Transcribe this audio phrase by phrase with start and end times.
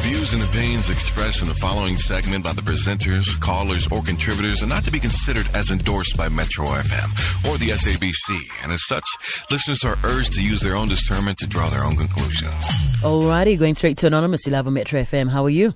[0.00, 4.66] views and opinions expressed in the following segment by the presenters, callers, or contributors are
[4.66, 7.08] not to be considered as endorsed by Metro FM
[7.50, 9.04] or the SABC, and as such,
[9.50, 12.64] listeners are urged to use their own discernment to draw their own conclusions.
[13.02, 15.30] Alrighty, going straight to Anonymous, you love a Metro FM.
[15.30, 15.74] How are you?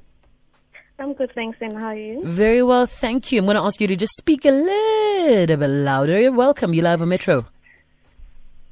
[0.99, 1.59] I'm good, thanks.
[1.61, 2.23] And how are you?
[2.25, 3.41] Very well, thank you.
[3.41, 6.19] I'm going to ask you to just speak a little bit louder.
[6.21, 6.73] You're welcome.
[6.73, 7.45] You live on Metro.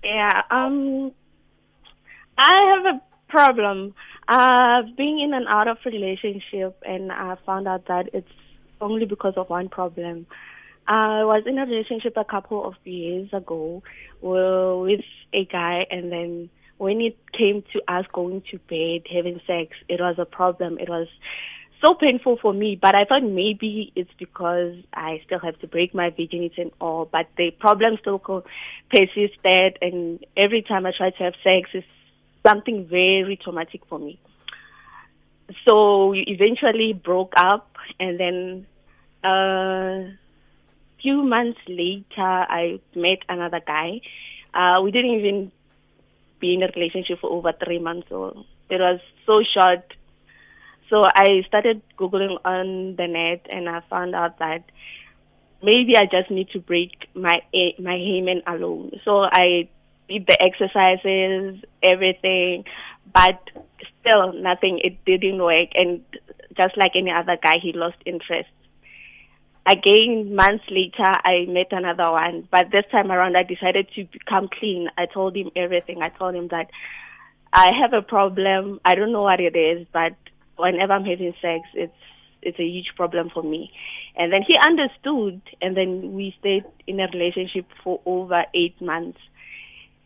[0.05, 1.13] Yeah, um,
[2.39, 3.95] I have a problem.
[4.29, 8.29] I've been in and out of relationship, and I found out that it's
[8.81, 10.27] only because of one problem.
[10.87, 13.83] I was in a relationship a couple of years ago
[14.21, 15.01] with
[15.33, 20.01] a guy, and then when it came to us going to bed, having sex, it
[20.01, 20.79] was a problem.
[20.79, 21.09] It was
[21.85, 25.95] so painful for me, but I thought maybe it's because I still have to break
[25.95, 28.21] my virginity and all, but the problem still
[28.91, 31.87] persisted, and every time I try to have sex, it's
[32.47, 34.19] something very traumatic for me.
[35.67, 37.69] So we eventually broke up,
[38.01, 38.67] and then
[39.25, 40.11] a uh,
[41.01, 44.01] few months later, I met another guy.
[44.55, 45.53] Uh, we didn't even
[46.41, 49.85] be in a relationship for over three months, so it was so short.
[50.91, 54.65] So I started googling on the net, and I found out that
[55.63, 57.41] maybe I just need to break my
[57.79, 58.93] my hymen alone.
[59.05, 59.69] So I
[60.09, 62.65] the exercises, everything,
[63.13, 63.41] but
[64.01, 64.81] still nothing.
[64.83, 66.03] It didn't work, and
[66.57, 68.49] just like any other guy, he lost interest.
[69.65, 74.49] Again, months later, I met another one, but this time around, I decided to become
[74.49, 74.89] clean.
[74.99, 76.03] I told him everything.
[76.03, 76.69] I told him that
[77.53, 78.81] I have a problem.
[78.85, 80.15] I don't know what it is, but
[80.57, 81.95] whenever I'm having sex, it's
[82.43, 83.71] it's a huge problem for me.
[84.17, 89.21] And then he understood, and then we stayed in a relationship for over eight months.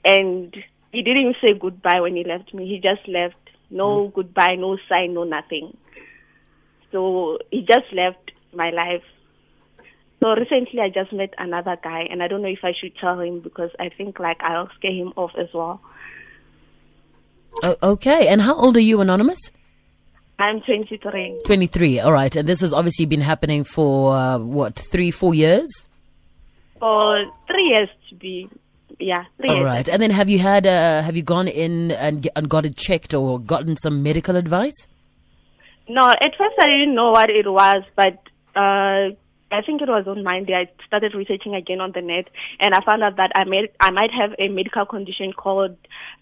[0.06, 0.56] And
[0.92, 2.66] he didn't even say goodbye when he left me.
[2.66, 3.34] He just left.
[3.70, 4.14] No mm.
[4.14, 5.76] goodbye, no sign, no nothing.
[6.92, 9.02] So he just left my life.
[10.20, 13.20] So recently I just met another guy and I don't know if I should tell
[13.20, 15.80] him because I think like I'll scare him off as well.
[17.62, 18.28] Oh, okay.
[18.28, 19.50] And how old are you, Anonymous?
[20.38, 21.40] I'm 23.
[21.44, 22.34] 23, all right.
[22.36, 25.86] And this has obviously been happening for, uh, what, three, four years?
[26.78, 28.50] For three years to be,
[28.98, 29.88] yeah, All right.
[29.88, 33.12] And then have you had, uh, have you gone in and, and got it checked
[33.14, 34.88] or gotten some medical advice?
[35.88, 38.18] No, at first I didn't know what it was, but
[38.56, 39.14] uh,
[39.52, 40.54] I think it was on Monday.
[40.54, 43.90] I started researching again on the net, and I found out that I may I
[43.90, 45.76] might have a medical condition called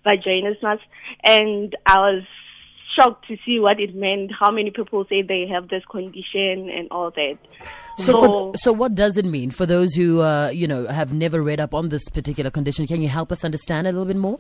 [0.05, 0.81] vaginismus,
[1.23, 2.23] and I was
[2.97, 6.89] shocked to see what it meant, how many people say they have this condition and
[6.91, 7.39] all that.
[7.97, 11.13] So, so, for, so what does it mean for those who, uh, you know, have
[11.13, 12.87] never read up on this particular condition?
[12.87, 14.39] Can you help us understand a little bit more?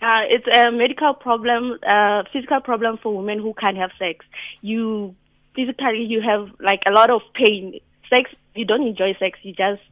[0.00, 4.24] Uh, it's a medical problem, uh, physical problem for women who can't have sex.
[4.60, 5.14] You
[5.54, 7.80] physically, you have like a lot of pain.
[8.10, 9.38] Sex, you don't enjoy sex.
[9.42, 9.82] You just,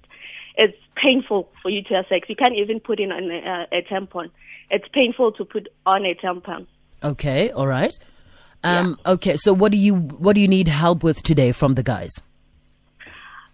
[0.56, 2.28] it's painful for you to have sex.
[2.28, 4.30] You can't even put in a, a tampon.
[4.70, 6.66] It's painful to put on a tampon.
[7.02, 7.92] Okay, all right.
[8.64, 9.12] Um, yeah.
[9.12, 12.10] Okay, so what do you what do you need help with today from the guys?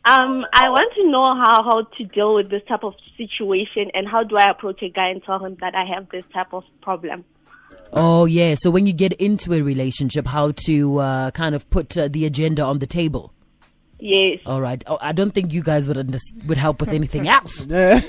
[0.04, 4.08] Um, I want to know how how to deal with this type of situation and
[4.08, 6.64] how do I approach a guy and tell him that I have this type of
[6.82, 7.24] problem.
[7.92, 11.96] Oh yeah, so when you get into a relationship, how to uh, kind of put
[11.96, 13.32] uh, the agenda on the table.
[14.00, 14.40] Yes.
[14.46, 14.82] All right.
[14.86, 17.62] Oh, I don't think you guys would under- would help with anything else.
[17.70, 18.08] okay.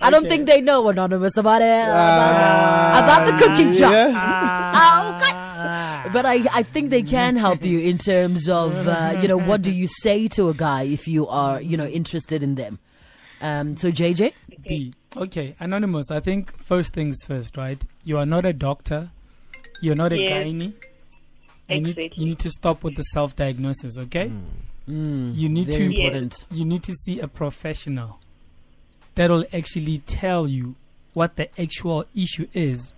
[0.00, 3.92] I don't think they know anonymous about it uh, about, the cooking job.
[3.92, 5.16] Yeah.
[5.16, 6.12] okay.
[6.12, 9.62] But I, I think they can help you in terms of uh, you know what
[9.62, 12.78] do you say to a guy if you are you know interested in them.
[13.40, 14.32] Um, so JJ.
[14.62, 14.94] B.
[15.16, 16.10] Okay, anonymous.
[16.10, 17.82] I think first things first, right?
[18.04, 19.10] You are not a doctor.
[19.80, 20.46] You're not a yes.
[20.46, 20.72] gynae
[21.68, 24.28] you need, you need to stop with the self diagnosis, okay?
[24.28, 24.42] Mm.
[24.88, 26.46] Mm, you need to important.
[26.50, 28.18] you need to see a professional
[29.16, 30.76] that'll actually tell you
[31.12, 32.94] what the actual issue is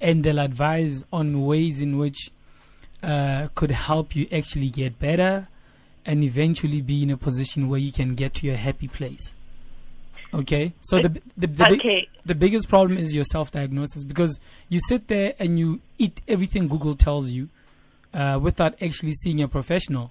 [0.00, 2.30] and they'll advise on ways in which
[3.02, 5.48] uh, could help you actually get better
[6.06, 9.32] and eventually be in a position where you can get to your happy place.
[10.32, 12.08] Okay, so the the the, okay.
[12.26, 14.38] the biggest problem is your self diagnosis because
[14.68, 17.48] you sit there and you eat everything Google tells you,
[18.14, 20.10] uh, without actually seeing a professional.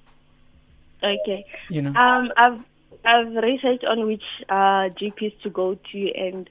[1.04, 1.46] Okay.
[1.70, 1.94] You know.
[1.94, 2.60] Um, I've
[3.06, 6.50] I've researched on which uh, GPs to go to and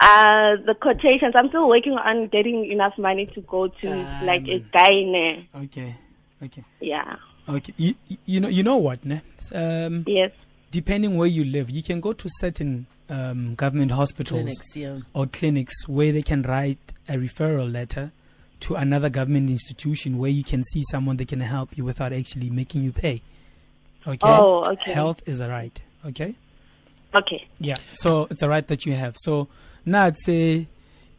[0.00, 1.34] uh, the quotations.
[1.36, 5.46] I'm still working on getting enough money to go to um, like a gynae.
[5.64, 5.96] Okay.
[6.42, 6.64] Okay.
[6.80, 7.16] Yeah.
[7.48, 7.74] Okay.
[7.76, 7.94] You,
[8.24, 9.22] you know you know what, ne?
[9.52, 10.30] Um, yes.
[10.70, 14.98] depending where you live, you can go to certain um, government hospitals Clinics, yeah.
[15.14, 18.12] or clinics where they can write a referral letter
[18.60, 22.50] to another government institution where you can see someone that can help you without actually
[22.50, 23.22] making you pay.
[24.06, 24.18] Okay.
[24.28, 24.92] Oh, okay.
[24.92, 25.80] Health is a right.
[26.06, 26.34] Okay.
[27.14, 27.46] Okay.
[27.58, 27.74] Yeah.
[27.92, 29.16] So it's a right that you have.
[29.18, 29.48] So
[29.84, 30.66] now I'd say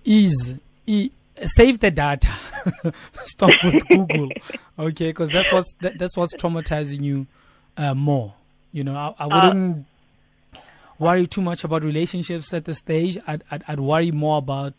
[0.05, 0.53] is
[0.85, 1.11] e-
[1.43, 2.29] save the data.
[3.25, 4.29] Stop with Google.
[4.77, 7.27] Okay, because that's what's that, that's what's traumatizing you
[7.77, 8.33] uh, more.
[8.71, 9.85] You know, I, I wouldn't
[10.99, 13.17] worry too much about relationships at this stage.
[13.25, 14.73] I'd, I'd I'd worry more about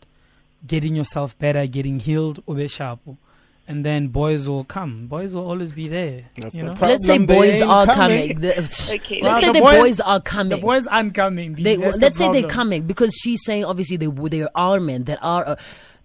[0.65, 2.99] getting yourself better, getting healed, ube sharp.
[3.67, 5.07] And then boys will come.
[5.07, 6.25] Boys will always be there.
[6.35, 6.89] That's you the know, problem.
[6.89, 8.35] Let's say boys are coming.
[8.35, 8.39] coming.
[8.41, 9.21] The- Okay.
[9.21, 10.49] Let's Well, say the the boy- boys are coming.
[10.49, 11.53] the boys aren't coming.
[11.53, 15.47] They, let's say they're coming because she's saying obviously they there are men that are
[15.47, 15.55] uh,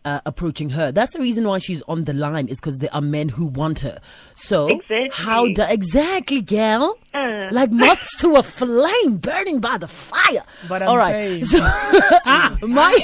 [0.06, 0.90] uh, approaching her.
[0.92, 3.80] That's the reason why she's on the line is because there are men who want
[3.80, 4.00] her.
[4.34, 5.08] So Exactly.
[5.12, 6.96] how do exactly, gal?
[7.12, 7.48] Uh.
[7.50, 10.42] Like moths to a flame, burning by the fire.
[10.68, 11.44] But I'm all right.
[11.44, 11.58] saying- So
[12.66, 12.96] my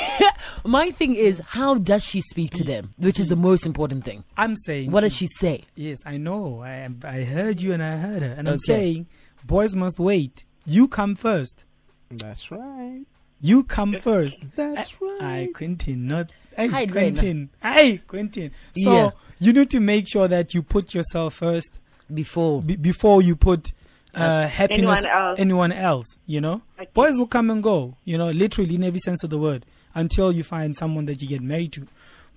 [0.64, 2.94] my thing is, how does she speak to them?
[2.98, 4.24] Which is the most important thing.
[4.36, 4.90] I'm saying.
[4.90, 5.64] What does she say?
[5.74, 6.62] Yes, I know.
[6.62, 9.06] I I heard you and I heard her, and I'm saying,
[9.44, 10.44] boys must wait.
[10.64, 11.64] You come first.
[12.10, 13.02] That's right.
[13.40, 14.36] You come first.
[14.54, 15.18] That's right.
[15.20, 15.54] I, right.
[15.54, 16.30] Quentin, not.
[16.56, 17.50] Hey, Hi, Quentin.
[17.62, 18.50] Hey, Quentin.
[18.76, 19.10] So Yeah.
[19.38, 21.80] you need to make sure that you put yourself first
[22.12, 23.72] Before be- before you put
[24.14, 25.38] uh, happiness Anyone else.
[25.40, 26.16] anyone else.
[26.26, 26.90] You know, Okay.
[26.92, 27.96] boys will come and go.
[28.04, 29.64] You know, literally in every sense of the word,
[29.94, 31.86] until you find someone that you get married to.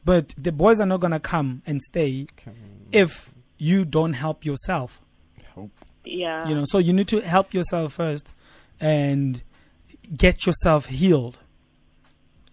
[0.06, 2.27] But the boys are not gonna come and stay
[2.94, 5.01] if you don't help yourself.
[6.07, 6.47] Yeah.
[6.47, 8.27] you know so you need to help yourself first
[8.79, 9.41] and
[10.15, 11.39] get yourself healed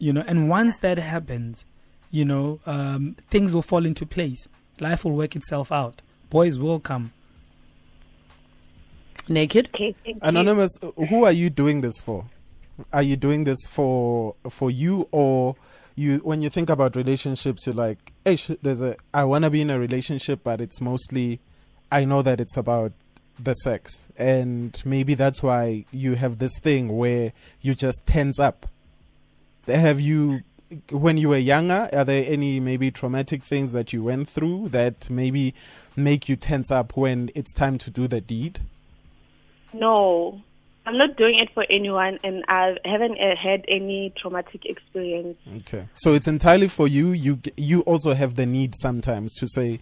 [0.02, 1.64] you know and once that happens
[2.10, 4.48] you know um, things will fall into place
[4.80, 7.12] life will work itself out boys will come
[9.28, 9.68] naked.
[9.74, 9.94] Okay.
[10.04, 10.20] Thank you.
[10.22, 10.78] Anonymous,
[11.08, 12.26] who are you doing this for?
[12.92, 15.56] Are you doing this for for you or
[15.94, 19.50] you when you think about relationships you're like, hey, sh- there's a I want to
[19.50, 21.40] be in a relationship but it's mostly
[21.90, 22.92] I know that it's about
[23.38, 28.66] the sex and maybe that's why you have this thing where you just tense up.
[29.66, 30.42] Have you
[30.90, 35.10] when you were younger, are there any maybe traumatic things that you went through that
[35.10, 35.54] maybe
[35.96, 38.60] make you tense up when it's time to do the deed?
[39.72, 40.40] No,
[40.86, 45.38] I'm not doing it for anyone, and I haven't uh, had any traumatic experience.
[45.58, 45.88] Okay.
[45.94, 47.12] So it's entirely for you.
[47.12, 49.80] You you also have the need sometimes to say,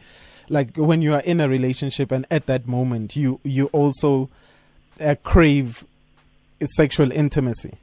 [0.48, 4.28] like when you are in a relationship and at that moment you you also
[5.00, 5.84] uh, crave
[6.76, 7.78] sexual intimacy.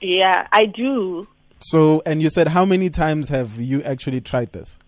[0.00, 1.26] Yeah, I do
[1.60, 4.78] So and you said how many times have you actually tried this?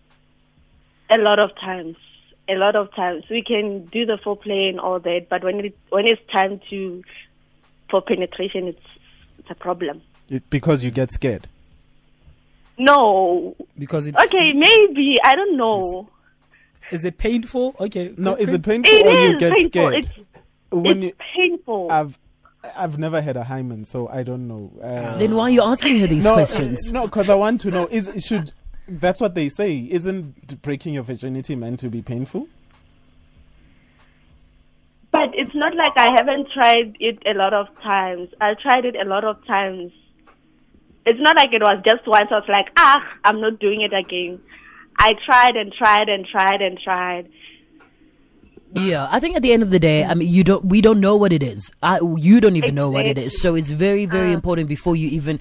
[1.12, 1.97] a lot of times.
[2.49, 5.77] A lot of times we can do the foreplay and all that, but when it
[5.91, 7.03] when it's time to
[7.91, 8.87] for penetration, it's
[9.39, 10.03] it's a problem.
[10.29, 11.49] It, because you get scared.
[12.79, 16.09] No, because it's okay, maybe I don't know.
[16.91, 19.71] is it painful okay No, is it painful It or you get painful.
[19.71, 19.95] scared?
[20.05, 20.09] It's,
[20.71, 21.89] when it's you, painful.
[21.91, 22.19] I've
[22.77, 24.71] I've never had a hymen, so I don't know.
[24.83, 26.93] Uh, Then why are you asking her these no, questions?
[26.93, 27.87] No, because I want to know.
[27.87, 28.53] Is should
[28.87, 29.89] that's what they say?
[29.91, 32.49] Isn't breaking your virginity meant to be painful?
[35.12, 38.29] But it's not like I haven't tried it a lot of times.
[38.41, 39.93] I tried it a lot of times.
[41.06, 42.29] It's not like it was just once.
[42.31, 44.41] I was like, ah, I'm not doing it again.
[44.99, 47.29] I tried and tried and tried and tried.
[48.72, 51.00] Yeah, I think at the end of the day, I mean, you don't, we don't
[51.00, 51.70] know what it is.
[51.82, 53.41] I, you don't even know what it is.
[53.41, 55.41] So it's very, very important before you even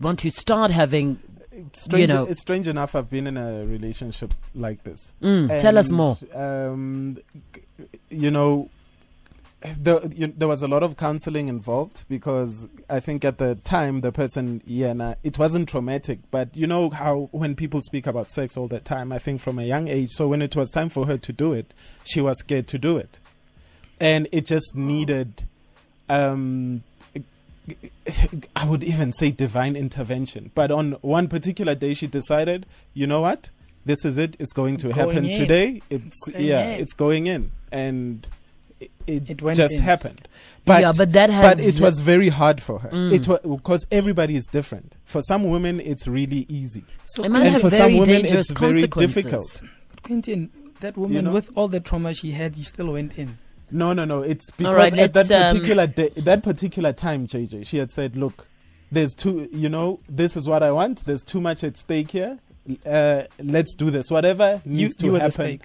[0.00, 1.20] want to start having.
[1.72, 2.24] Strange, know.
[2.24, 2.94] it's strange enough.
[2.94, 5.12] I've been in a relationship like this.
[5.20, 6.16] Mm, tell us more.
[6.32, 7.18] Um,
[8.10, 8.70] you know,
[9.60, 14.02] there, you, there was a lot of counseling involved because I think at the time
[14.02, 18.30] the person, yeah, nah, it wasn't traumatic, but you know how when people speak about
[18.30, 20.10] sex all the time, I think from a young age.
[20.12, 21.74] So when it was time for her to do it,
[22.04, 23.18] she was scared to do it,
[23.98, 25.44] and it just needed.
[26.08, 26.84] Um,
[28.56, 30.52] I would even say divine intervention.
[30.54, 33.50] But on one particular day, she decided, you know what?
[33.84, 34.36] This is it.
[34.38, 35.38] It's going to Going happen in.
[35.38, 35.82] today.
[35.90, 36.80] It's Going yeah, in.
[36.80, 38.26] it's going in, and
[38.80, 39.80] it, it, It went just in.
[39.80, 40.28] happened.
[40.64, 42.90] But yeah, but that but it was very hard for her.
[42.90, 43.12] Mm.
[43.12, 44.96] It was because everybody is different.
[45.04, 48.50] For some women, it's really easy, so It might and have for some women, dangerous
[48.50, 49.14] it's very consequences.
[49.14, 49.62] difficult.
[50.02, 51.32] Quentin, that woman know?
[51.32, 53.38] with all the trauma she had, you still went in.
[53.70, 54.22] No, no, no.
[54.22, 57.90] It's because right, at that let's, um, particular day, that particular time, JJ, she had
[57.90, 58.46] said, "Look,
[58.90, 61.04] there's too, you know, this is what I want.
[61.04, 62.38] There's too much at stake here.
[62.84, 64.10] Uh, let's do this.
[64.10, 65.60] Whatever needs you to were the happen.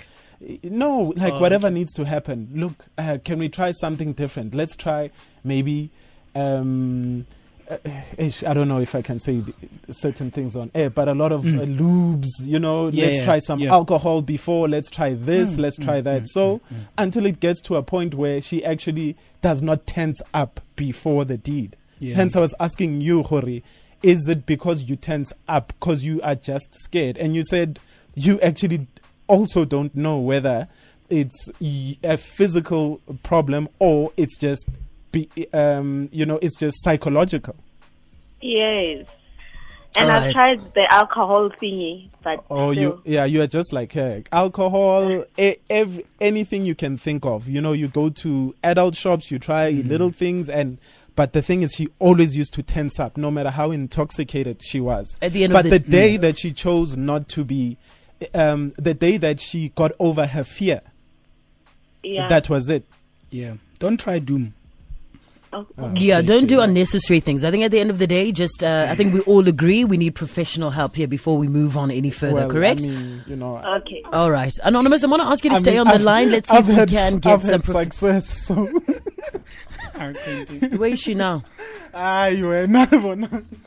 [0.63, 1.73] No, like oh, whatever okay.
[1.73, 2.49] needs to happen.
[2.53, 4.53] Look, uh, can we try something different?
[4.53, 5.11] Let's try
[5.43, 5.89] maybe.
[6.35, 7.25] Um,
[7.69, 7.77] uh,
[8.19, 9.41] I don't know if I can say
[9.89, 11.59] certain things on air, but a lot of mm.
[11.59, 13.71] uh, lubes, you know, yeah, let's yeah, try some yeah.
[13.71, 16.23] alcohol before, let's try this, mm, let's try mm, that.
[16.23, 16.87] Mm, so mm, mm.
[16.97, 21.37] until it gets to a point where she actually does not tense up before the
[21.37, 21.77] deed.
[22.01, 23.63] Hence, I was asking you, Hori,
[24.01, 27.17] is it because you tense up because you are just scared?
[27.17, 27.79] And you said
[28.13, 28.87] you actually
[29.27, 30.67] also don't know whether
[31.09, 34.67] it's a physical problem or it's just
[35.11, 37.55] be, um, you know, it's just psychological.
[38.41, 39.05] Yes.
[39.95, 42.81] And I've tried the alcohol thingy, but oh, still.
[42.81, 44.23] you yeah, you are just like her.
[44.31, 47.47] Alcohol, a, every, anything you can think of.
[47.47, 49.87] You know, you go to adult shops, you try mm.
[49.87, 50.79] little things, and
[51.15, 54.79] but the thing is, she always used to tense up, no matter how intoxicated she
[54.81, 55.15] was.
[55.21, 56.21] At the end but of the, the day mm.
[56.21, 57.77] that she chose not to be,
[58.33, 60.81] um, the day that she got over her fear,
[62.03, 62.27] yeah.
[62.27, 62.85] that was it.
[63.29, 64.53] Yeah, don't try doom.
[65.53, 67.43] Oh, yeah, don't do unnecessary things.
[67.43, 69.85] I think at the end of the day, just uh, I think we all agree
[69.85, 72.33] we need professional help here before we move on any further.
[72.33, 72.81] Well, correct?
[72.81, 73.57] I mean, you know.
[73.57, 74.01] Okay.
[74.11, 75.03] All right, anonymous.
[75.03, 76.31] I want to ask you to I stay mean, on the I've, line.
[76.31, 78.45] Let's see I've if we can get I've some prof- success.
[78.45, 78.65] So.
[79.93, 81.43] Where is she now?
[81.93, 83.47] Ah, you were another one.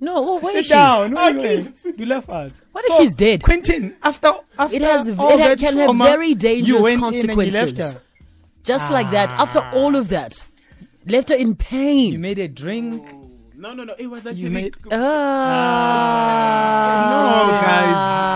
[0.00, 0.72] No, well, where Sit is she?
[0.72, 1.16] down.
[1.18, 1.66] Okay.
[1.96, 2.52] You left out.
[2.72, 3.42] What if so, she's dead?
[3.42, 5.16] Quentin, after, after it has it
[5.58, 7.96] can have very dangerous consequences.
[8.62, 8.94] Just ah.
[8.94, 10.44] like that, after all of that,
[11.06, 12.12] left her in pain.
[12.12, 13.02] You made a drink.
[13.56, 13.94] No, no, no.
[13.98, 14.42] It was actually.
[14.44, 14.76] You made.
[14.92, 16.18] Ah.
[17.10, 18.28] no, guys.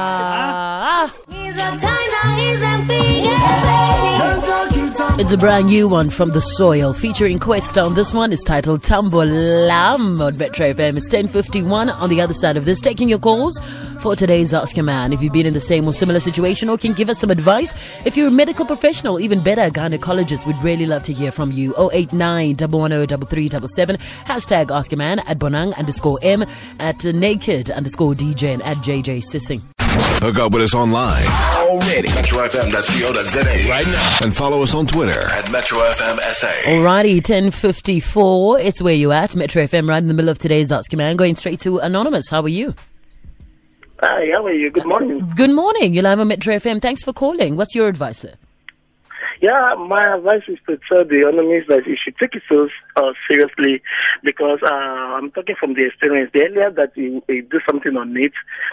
[5.23, 7.95] It's a brand new one from the soil featuring Kwesta.
[7.95, 10.97] This one is titled Tambo Lam on Metro FM.
[10.97, 12.81] It's 1051 on the other side of this.
[12.81, 13.61] Taking your calls
[14.01, 15.13] for today's Ask a Man.
[15.13, 17.73] If you've been in the same or similar situation or can give us some advice,
[18.05, 21.53] if you're a medical professional, even better, a gynecologist, we'd really love to hear from
[21.53, 21.73] you.
[21.93, 26.45] 089 110 Hashtag Ask a Man at Bonang underscore M
[26.81, 29.72] at naked underscore DJ and at JJ Sissing.
[30.23, 32.07] Hook up with us online already.
[32.07, 34.19] MetroFM.co.za right now.
[34.23, 36.63] And follow us on Twitter at MetroFMSA.
[36.63, 38.61] Alrighty, 1054.
[38.61, 39.35] It's where you at.
[39.35, 41.17] Metro FM right in the middle of today's Ask Man.
[41.17, 42.29] Going straight to Anonymous.
[42.31, 42.73] How are you?
[44.01, 44.71] Hi, how are you?
[44.71, 45.29] Good morning.
[45.35, 45.93] Good morning.
[45.93, 46.81] You're live on Metro FM.
[46.81, 47.57] Thanks for calling.
[47.57, 48.35] What's your advice, sir?
[49.43, 53.11] Yeah, my advice is to tell the enemies that you should take it so uh,
[53.29, 53.83] seriously
[54.23, 54.71] because uh,
[55.19, 56.31] I'm talking from the experience.
[56.33, 58.31] The earlier that you, you do something on it,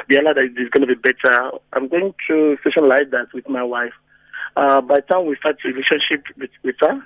[0.09, 1.57] the earlier that it's going to be better.
[1.73, 3.93] I'm going through a situation like that with my wife.
[4.55, 7.01] Uh, by the time we start a relationship with, with her,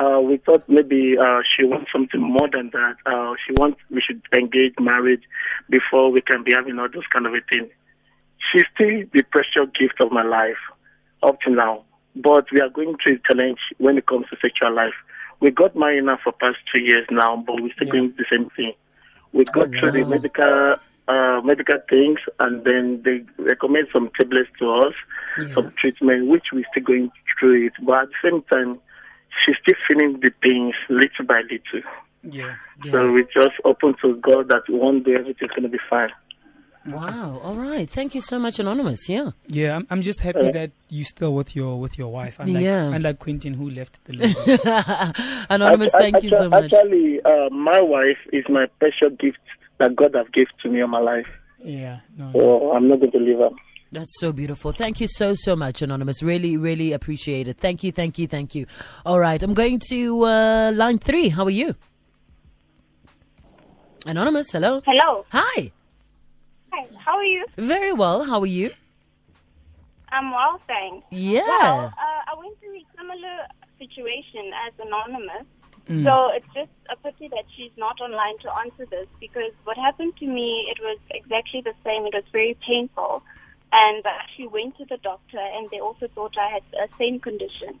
[0.00, 2.96] uh, we thought maybe uh, she wants something more than that.
[3.04, 5.24] Uh, she wants we should engage marriage
[5.68, 7.68] before we can be having all those kind of a thing.
[8.50, 10.64] She's still the precious gift of my life
[11.22, 11.84] up to now.
[12.16, 14.94] But we are going through a challenge when it comes to sexual life.
[15.40, 17.92] We got married now for past two years now, but we're still yeah.
[17.92, 18.72] going the same thing.
[19.32, 20.76] We got oh, through the medical
[21.08, 24.94] uh, medical things, and then they recommend some tablets to us,
[25.38, 25.54] yeah.
[25.54, 27.72] some treatment, which we're still going through it.
[27.82, 28.78] But at the same time,
[29.44, 31.90] she's still feeling the pains little by little.
[32.22, 32.54] Yeah.
[32.84, 32.92] yeah.
[32.92, 36.10] So we just open to God that one day everything's going to be fine.
[36.86, 37.40] Wow.
[37.42, 37.88] All right.
[37.88, 39.08] Thank you so much, Anonymous.
[39.08, 39.30] Yeah.
[39.46, 39.76] Yeah.
[39.76, 42.40] I'm, I'm just happy that you still with your with your wife.
[42.40, 42.92] Unlike, yeah.
[42.92, 44.36] Unlike Quentin, who left the list.
[45.50, 46.72] Anonymous, thank actually, you so much.
[46.72, 49.38] Actually, uh, my wife is my special gift
[49.78, 51.28] that God has given to me in my life.
[51.62, 52.00] Yeah.
[52.16, 53.50] No, so I'm not going to leave her.
[53.92, 54.72] That's so beautiful.
[54.72, 56.22] Thank you so, so much, Anonymous.
[56.22, 57.58] Really, really appreciate it.
[57.58, 58.66] Thank you, thank you, thank you.
[59.04, 61.28] All right, I'm going to uh, line three.
[61.28, 61.76] How are you?
[64.06, 64.80] Anonymous, hello.
[64.84, 65.26] Hello.
[65.30, 65.72] Hi.
[66.72, 67.44] Hi, how are you?
[67.58, 68.24] Very well.
[68.24, 68.70] How are you?
[70.10, 71.06] I'm well, thanks.
[71.10, 71.42] Yeah.
[71.46, 73.36] Well, uh, I went through a similar
[73.78, 75.44] situation as Anonymous.
[75.86, 76.04] Mm.
[76.04, 80.16] So it's just a pity that she's not online to answer this because what happened
[80.20, 82.06] to me, it was exactly the same.
[82.06, 83.22] It was very painful.
[83.72, 87.20] And I actually went to the doctor and they also thought I had the same
[87.20, 87.76] condition.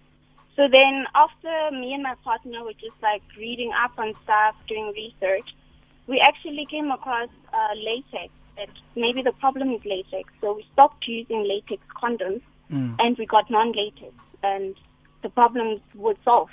[0.54, 4.92] So then after me and my partner were just like reading up on stuff, doing
[4.92, 5.48] research,
[6.06, 10.32] we actually came across uh, latex that maybe the problem is latex.
[10.40, 12.96] So we stopped using latex condoms mm.
[12.98, 14.74] and we got non-latex and
[15.22, 16.52] the problems were solved.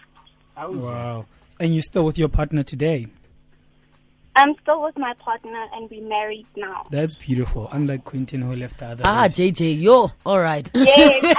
[0.58, 1.25] Wow.
[1.60, 3.08] And you're still with your partner today?
[4.36, 6.86] I'm still with my partner and we're married now.
[6.91, 7.68] That's beautiful.
[7.72, 9.03] Unlike Quentin who left the other.
[9.06, 10.12] Ah, JJ, yo.
[10.25, 10.70] All right.
[10.74, 11.36] Yes.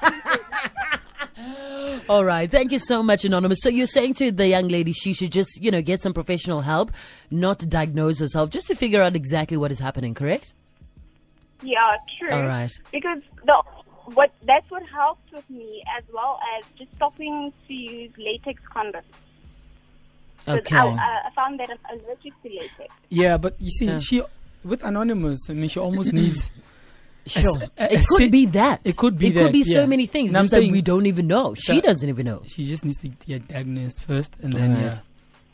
[2.08, 2.50] All right.
[2.50, 3.58] Thank you so much, Anonymous.
[3.62, 6.60] So you're saying to the young lady she should just, you know, get some professional
[6.62, 6.90] help,
[7.30, 10.54] not diagnose herself, just to figure out exactly what is happening, correct?
[11.62, 12.30] Yeah, true.
[12.30, 12.70] All right.
[12.92, 13.62] Because the
[14.14, 19.02] what that's what helped with me as well as just stopping to use latex condoms.
[20.46, 20.76] Okay.
[20.76, 22.94] I, I- I found that I'm allergic to latex.
[23.10, 23.98] Yeah, but you see, Yeah.
[23.98, 24.22] she
[24.64, 25.48] with anonymous.
[25.50, 26.50] I mean, she almost needs.
[27.30, 27.62] Sure.
[27.78, 28.80] a- it could sit- be that.
[28.84, 30.30] it could be that It could that, be so many things.
[30.30, 31.54] And I'm saying- we don't even know.
[31.54, 32.42] She doesn't even know.
[32.46, 34.94] She just needs to get diagnosed first, and then Alright.
[34.94, 35.00] yeah.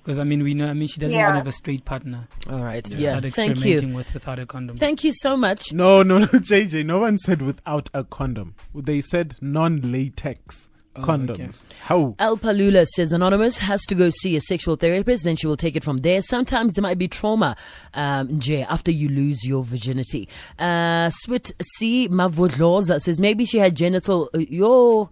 [0.02, 0.68] Because I mean, we know.
[0.68, 1.24] I mean, she doesn't Yeah.
[1.28, 2.28] even have a straight partner.
[2.50, 2.84] All right.
[2.84, 3.18] to Yeah.
[3.20, 3.88] start Thank you.
[3.94, 4.76] with without a condom.
[4.76, 5.72] Thank you so much.
[5.72, 6.84] No, no, no, JJ.
[6.84, 8.54] No one said without a condom.
[8.74, 10.68] They said non-latex
[11.02, 11.30] condoms.
[11.30, 11.50] okay.
[11.80, 12.14] How?
[12.18, 15.76] Al Palula says Anonymous has to go see a sexual therapist, then she will take
[15.76, 16.22] it from there.
[16.22, 17.56] Sometimes there might be trauma,
[17.94, 20.28] um, Nje, after you lose your virginity.
[20.58, 22.08] Uh, Swit C.
[22.08, 24.30] Mavodloza says maybe she had genital.
[24.34, 25.10] Uh, yo.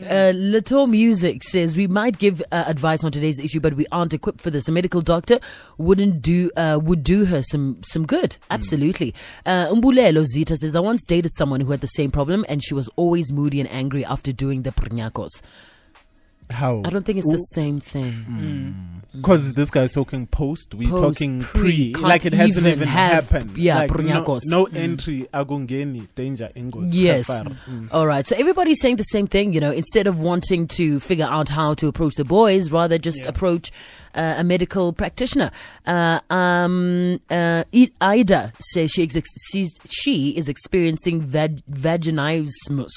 [0.00, 4.14] Uh, Little Music says we might give uh, advice on today's issue, but we aren't
[4.14, 4.68] equipped for this.
[4.68, 5.38] A medical doctor
[5.78, 8.36] wouldn't do uh, would do her some some good.
[8.50, 9.14] Absolutely.
[9.44, 12.74] Uh, Umbulelo Zita says I once dated someone who had the same problem, and she
[12.74, 15.40] was always moody and angry after doing the prnyakos.
[16.50, 16.82] How?
[16.84, 19.00] I don't think it's the same thing.
[19.14, 22.88] Because this guy's talking post, we're Post, talking pre, pre, like it hasn't even even
[22.88, 23.58] have- happened.
[23.58, 24.40] yeah, like no, Prunyakos.
[24.46, 26.88] no entry, agungeni, danger, ingos.
[26.92, 27.28] Yes.
[27.28, 27.88] Mm.
[27.92, 28.26] All right.
[28.26, 31.74] So everybody's saying the same thing, you know, instead of wanting to figure out how
[31.74, 33.28] to approach the boys, rather just Yeah.
[33.28, 33.70] approach
[34.14, 35.50] uh, a medical practitioner.
[35.86, 37.64] Uh, um, uh,
[38.00, 42.90] Ida says she, ex- she's, she is experiencing vag- vaginismus.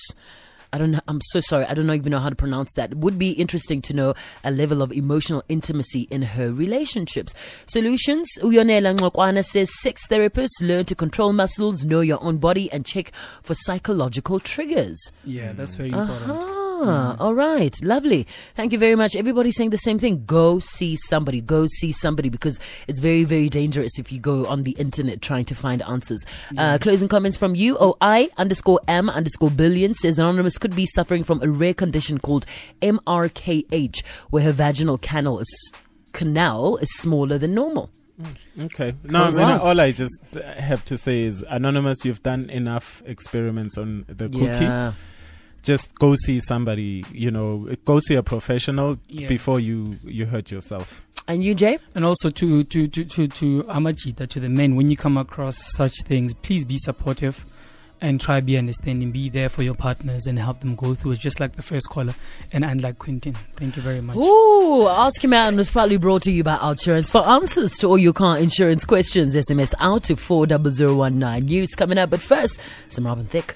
[0.73, 1.01] I don't know.
[1.07, 1.65] I'm so sorry.
[1.65, 2.95] I don't even know how to pronounce that.
[2.95, 7.33] Would be interesting to know a level of emotional intimacy in her relationships.
[7.67, 8.29] Solutions.
[8.41, 13.11] Uyonela Ngokwana says sex therapists learn to control muscles, know your own body, and check
[13.41, 15.11] for psychological triggers.
[15.23, 16.13] Yeah, that's very uh-huh.
[16.13, 16.54] important.
[16.83, 17.73] Ah, all right.
[17.83, 18.27] Lovely.
[18.55, 19.15] Thank you very much.
[19.15, 20.25] Everybody's saying the same thing.
[20.25, 21.41] Go see somebody.
[21.41, 25.45] Go see somebody because it's very, very dangerous if you go on the internet trying
[25.45, 26.23] to find answers.
[26.57, 27.77] Uh, closing comments from you.
[27.79, 32.19] Oh, I underscore M underscore billion says Anonymous could be suffering from a rare condition
[32.19, 32.45] called
[32.81, 35.73] MRKH, where her vaginal canal is,
[36.11, 37.89] canal is smaller than normal.
[38.59, 38.93] Okay.
[39.03, 43.77] Now, Close mean, all I just have to say is, Anonymous, you've done enough experiments
[43.77, 44.95] on the cookie.
[45.65, 49.27] Just go see somebody, you know, go see a professional Yeah.
[49.27, 51.01] before you, you hurt yourself.
[51.27, 51.79] And you, Jay?
[51.95, 55.57] And also to to to to, to Amajita, to the men, when you come across
[55.75, 57.43] such things, please be supportive
[57.99, 59.11] and try be understanding.
[59.11, 61.89] Be there for your partners and help them go through it, just like the first
[61.89, 62.13] caller
[62.53, 63.35] and unlike Quentin.
[63.55, 64.17] Thank you very much.
[64.17, 67.09] Ooh, Ask Him Out was probably brought to you by Outsurance.
[67.09, 71.45] For answers to all your car insurance questions, SMS out to 40019.
[71.45, 73.55] News coming up, but first, some Robin Thicke.